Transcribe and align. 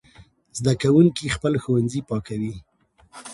زده 0.57 0.73
کوونکي 0.81 1.33
خپل 1.35 1.53
ښوونځي 1.63 2.01
پاکوي. 2.09 2.55